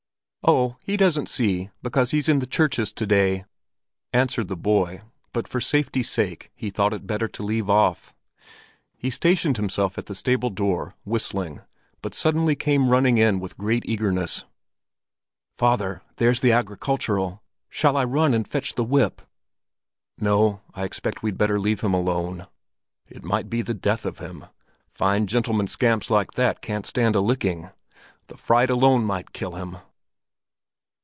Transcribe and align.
"Oh, 0.43 0.77
He 0.81 0.97
doesn't 0.97 1.29
see, 1.29 1.69
because 1.83 2.09
He's 2.09 2.27
in 2.27 2.39
the 2.39 2.47
churches 2.47 2.91
to 2.93 3.05
day!" 3.05 3.45
answered 4.11 4.47
the 4.47 4.57
boy; 4.57 5.01
but 5.33 5.47
for 5.47 5.61
safety's 5.61 6.09
sake 6.09 6.51
he 6.55 6.71
thought 6.71 6.95
it 6.95 7.05
better 7.05 7.27
to 7.27 7.43
leave 7.43 7.69
off. 7.69 8.11
He 8.97 9.11
stationed 9.11 9.57
himself 9.57 9.99
at 9.99 10.07
the 10.07 10.15
stable 10.15 10.49
door, 10.49 10.95
whistling, 11.05 11.61
but 12.01 12.15
suddenly 12.15 12.55
came 12.55 12.89
running 12.89 13.19
in 13.19 13.39
with 13.39 13.55
great 13.55 13.83
eagerness: 13.85 14.43
"Father, 15.55 16.01
there's 16.15 16.39
the 16.39 16.51
Agricultural! 16.51 17.43
Shall 17.69 17.95
I 17.95 18.03
run 18.03 18.33
and 18.33 18.47
fetch 18.47 18.73
the 18.73 18.83
whip?" 18.83 19.21
"No, 20.17 20.61
I 20.73 20.85
expect 20.85 21.21
we'd 21.21 21.37
better 21.37 21.59
leave 21.59 21.81
him 21.81 21.93
alone. 21.93 22.47
It 23.07 23.23
might 23.23 23.47
be 23.47 23.61
the 23.61 23.75
death 23.75 24.07
of 24.07 24.17
him; 24.17 24.47
fine 24.89 25.27
gentlemen 25.27 25.67
scamps 25.67 26.09
like 26.09 26.31
that 26.31 26.61
can't 26.63 26.87
stand 26.87 27.15
a 27.15 27.21
licking. 27.21 27.69
The 28.25 28.37
fright 28.37 28.71
alone 28.71 29.05
might 29.05 29.33
kill 29.33 29.51
him." 29.53 29.77